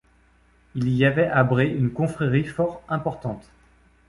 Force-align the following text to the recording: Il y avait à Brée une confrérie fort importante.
Il 0.73 0.89
y 0.89 1.05
avait 1.05 1.27
à 1.27 1.43
Brée 1.43 1.69
une 1.69 1.91
confrérie 1.91 2.45
fort 2.45 2.81
importante. 2.89 3.51